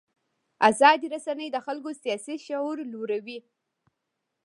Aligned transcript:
ازادې 0.69 1.07
رسنۍ 1.15 1.47
د 1.51 1.57
خلکو 1.65 1.89
سیاسي 2.03 2.35
شعور 2.45 2.77
لوړوي. 2.93 3.37